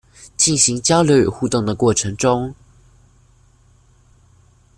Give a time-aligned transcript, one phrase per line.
[0.35, 2.55] 進行交流與互動的過程中